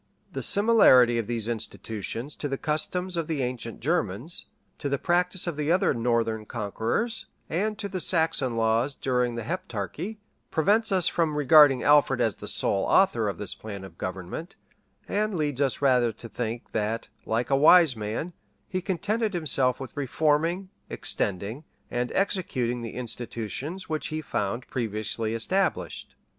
[0.33, 4.47] ]The similarity of these institutions to the customs of the ancient Germans,
[4.79, 9.43] to the practice of the other northern conquerors, and to the Saxon laws during the
[9.43, 10.17] Heptarchy,
[10.49, 14.55] prevents us from regarding Alfred as the sole author of this plan of government,
[15.07, 18.33] and leads us rather to think, that, like a wise man,
[18.67, 26.15] he contented himself with reforming, extending, and executing the institutions which he found previously established.